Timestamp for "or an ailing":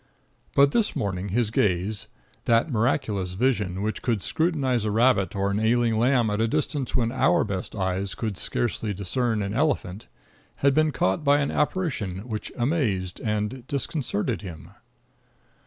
5.35-5.95